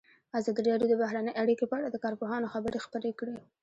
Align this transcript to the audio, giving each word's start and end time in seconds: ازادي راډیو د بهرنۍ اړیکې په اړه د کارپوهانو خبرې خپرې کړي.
ازادي 0.39 0.61
راډیو 0.71 0.89
د 0.91 0.95
بهرنۍ 1.01 1.33
اړیکې 1.43 1.65
په 1.67 1.75
اړه 1.79 1.87
د 1.91 1.97
کارپوهانو 2.03 2.51
خبرې 2.53 2.79
خپرې 2.85 3.11
کړي. 3.19 3.35